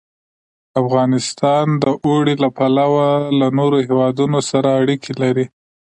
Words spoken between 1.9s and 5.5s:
اوړي له پلوه له نورو هېوادونو سره اړیکې لري.